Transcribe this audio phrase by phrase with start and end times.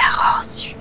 [0.00, 0.79] d'arrosure.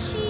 [0.00, 0.27] she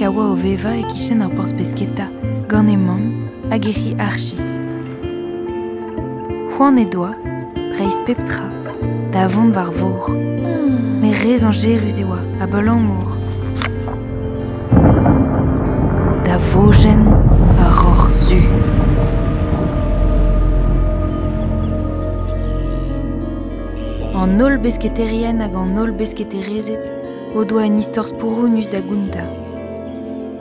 [0.00, 2.06] Betek a oa o veva e kichen ar porzh pesketa,
[2.48, 4.36] gant e mamm hag ec'hi archi.
[6.52, 7.10] C'hoan e doa,
[7.76, 8.46] reiz peptra,
[9.12, 10.08] da vont war vor,
[11.00, 13.10] me rez an jeruz e oa, a bel an mour.
[16.24, 17.04] Da vojen
[17.60, 18.40] a ror zu.
[24.16, 26.88] An ol besketerien hag an ol besketerezet,
[27.36, 29.39] o doa en istorz pouroun da gunta.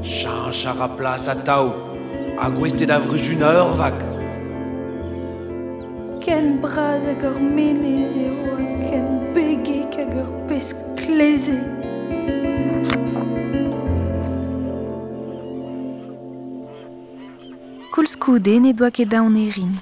[0.01, 1.91] Chanchar a plas a tao,
[2.39, 3.99] a gweste da vrujun a ur vak.
[6.21, 8.55] Ken braz hag ur menez e oa,
[8.87, 11.59] ken bege hag ur pesk kleze.
[17.91, 19.75] Koulskoude ne doa ket daon erin.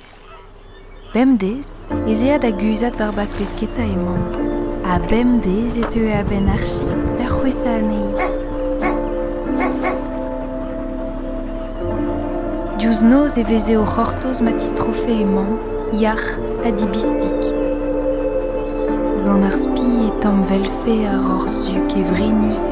[1.13, 1.69] Bemdez,
[2.09, 4.33] ezea da guzat var bak pesketa e mamm.
[4.83, 8.36] A bemdez e teu e a ben archi, da c'hwesa anei.
[12.87, 15.59] Ius nos et veseo hortos matis trophéément,
[15.91, 17.35] iach adibistic.
[19.25, 22.63] Gandarspi et tam velfe arorsuc evrinus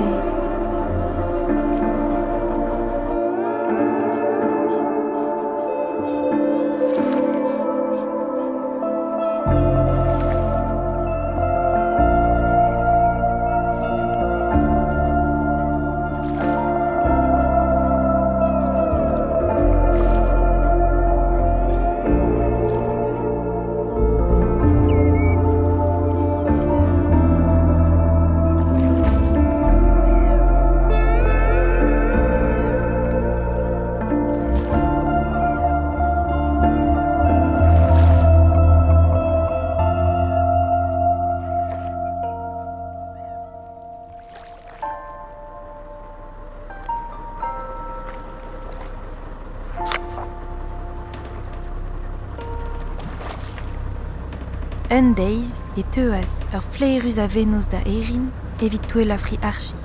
[54.96, 58.32] Un deiz e teuaz ur fleirus a venoz da erin
[58.64, 59.76] evit toe lafri archi.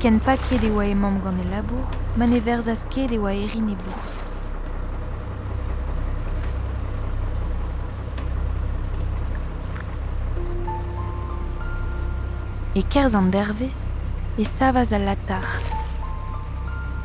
[0.00, 3.32] Ken pa ket e oa emamm gant e labour, ma ne verzas ket e oa
[3.32, 4.14] erin e bours.
[12.74, 13.78] E kerz an dervez,
[14.36, 15.48] e savaz a latar.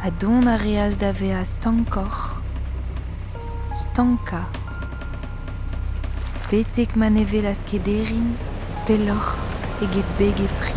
[0.04, 2.44] A don a reaz da veaz stankor.
[3.72, 4.65] Stanka.
[6.50, 8.38] betek manevel az kederin,
[8.86, 9.36] peloc'h
[9.82, 10.74] eget beg e fri.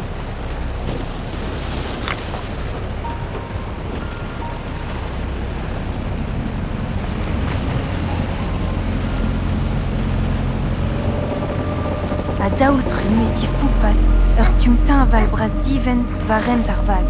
[12.41, 14.00] A daoul trum e foupas,
[14.41, 17.06] ur tumtin val bras divent va rent ar vag.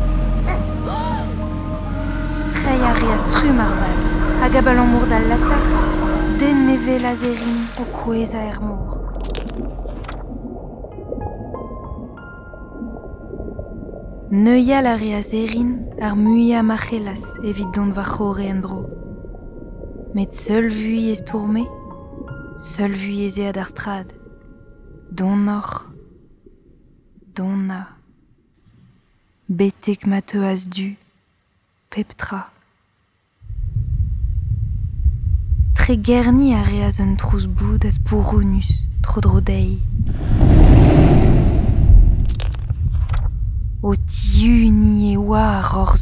[2.52, 3.98] Trei a reaz trum ar vag,
[4.40, 5.64] hag abalan mour da latar,
[6.38, 9.02] den nevel a o koueza er mour.
[14.30, 15.70] Neuial a reas erin
[16.00, 18.82] ar muia machelas evit don va c'hore en bro.
[20.14, 21.64] Met seul vui ez tourme,
[22.56, 23.38] seul vui ez
[23.68, 24.12] strad.
[25.10, 25.90] Don or,
[27.34, 27.96] donna.
[29.48, 30.04] Betek
[30.68, 30.96] du,
[31.90, 32.57] peptra.
[35.88, 39.80] tre gerni a reas un trouz bout as pourunus, tro drodei.
[43.80, 45.96] O tiu ni e oa ar or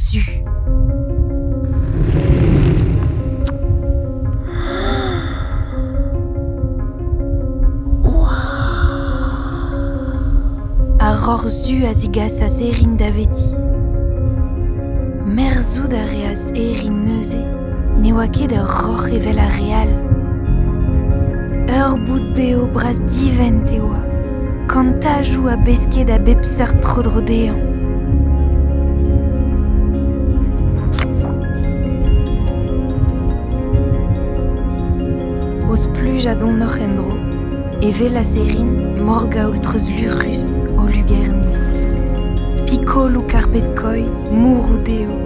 [10.99, 11.15] a
[12.97, 13.55] daveti.
[15.27, 17.56] Merzoud a reas erin neuze.
[18.01, 19.89] Newaki de roch e real.
[22.09, 24.01] Ur beo bras divent e oa,
[24.69, 27.57] kantajou a besket a bepseur trodro dean.
[36.41, 36.59] Don
[39.05, 41.53] morga ul treuz lurus o lugerni.
[42.67, 43.23] Pikolou
[43.81, 45.26] koi, mourou deo,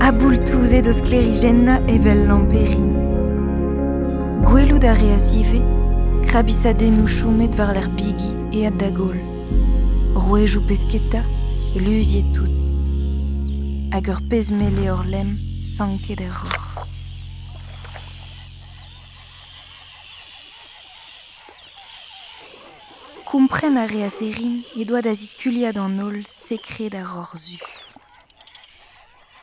[0.00, 2.92] abultus edo sclerigenna evel lamperin.
[4.44, 5.60] Gwelud a reasive,
[6.26, 7.54] krabisade nuchumet
[7.96, 9.16] bigi e adagol dagol.
[10.14, 11.22] Roejou pesketa,
[11.76, 12.60] luzie tout.
[13.92, 16.86] Hag ur pezmele hor lem sanket er ror.
[23.24, 25.12] Kumpren a reaserin e doa da.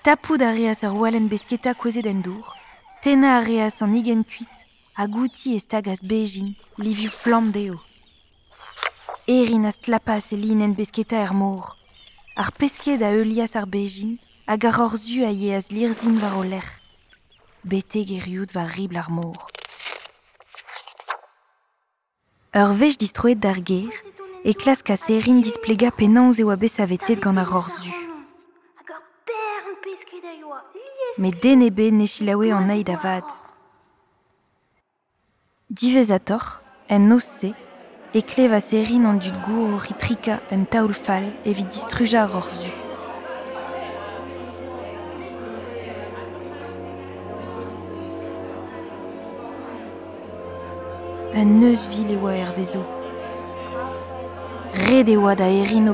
[0.08, 2.56] Tapoud a reas ar walen besketa kwezet en dour.
[3.04, 4.54] Tena a reas an igen kuit,
[4.96, 7.76] a gouti ez tagas bejin, liviu flam deo.
[9.28, 11.76] Erin a stlapas e lin en besketa er mor.
[12.38, 14.16] Ar pesket a eulias ar bejin,
[14.48, 16.80] hag ar orzu a ye az lirzin war o lec'h.
[17.66, 19.36] Bete geriout war ribl ar mor.
[22.56, 23.92] Ur vech distroet d'ar ger,
[24.46, 28.07] e klask a serin displega penanz e oa bet savetet gant ar orzu.
[31.18, 33.24] mais denebe neshilawe en aidavad.
[35.70, 37.46] Divesator, en osse,
[38.14, 42.72] et cleva serin en du gour ritrika en taulfal et vidistruja rorzu.
[51.34, 52.82] Un eus vil ewa hervezo.
[54.74, 55.94] Red ewa da erin.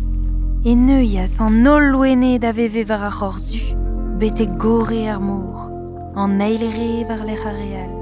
[0.63, 3.63] e neuias an ol loene da veve war ar c'horzu,
[4.19, 5.57] bet e gore ar mor,
[6.13, 7.93] an eilere war lech ar real.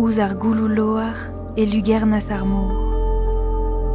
[0.00, 1.14] Ouz ar goulou loar
[1.56, 2.74] e lugernas ar mor.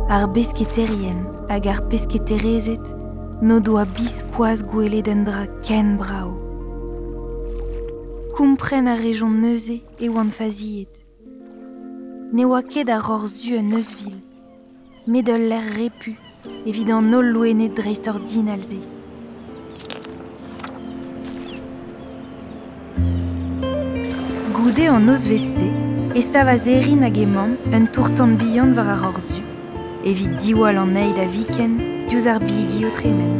[0.07, 1.19] Ar besketerien
[1.49, 2.85] hag ar pesketerezet
[3.41, 6.31] no doa bis koaz gwelet en dra ken brao.
[8.35, 11.04] Kumpren ar rejon neuze e oan faziet.
[12.33, 13.95] ne oa ket ar ror zu un eus.
[15.07, 16.15] Met ul l'air repu,
[16.65, 18.79] evit an ol loenet dreist ur din alze.
[24.55, 25.67] Goude an oz vese,
[26.15, 29.43] e savaz erin hag emamm un tourtan bihan war ar ror zu,
[30.03, 31.77] evit diwal an aid a viken,
[32.07, 33.33] diouz ar bigi o tremen.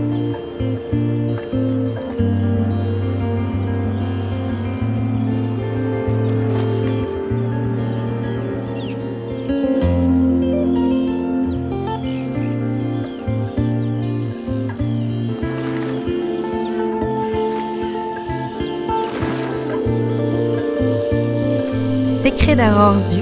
[22.46, 23.22] Sekret ar ur zu,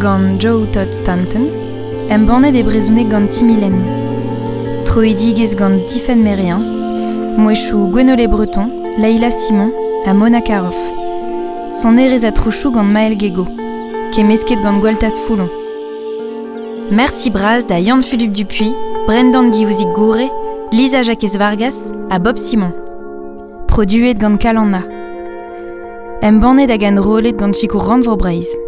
[0.00, 1.50] gant Joe Todd Stanton,
[2.08, 3.74] em bannet e brezounet gant timilen.
[4.88, 6.62] Troedigez gant difen merien,
[7.36, 9.70] mouechou Gwenole Breton, Leila Simon
[10.06, 10.80] a Mona Karoff.
[11.72, 13.44] Son erez a trouchou gant Maël Gego,
[14.16, 15.50] kemesket gant Gwaltas Foulon.
[16.90, 18.72] Merci braz da Yann Philippe Dupuis,
[19.06, 20.30] Brendan Guiouzik Gouré,
[20.72, 22.72] Lisa Jacques Vargas a Bob Simon.
[23.68, 24.93] Produet gant Kalanna.
[26.24, 28.63] Em bannet da gant rolet gant chikou rand.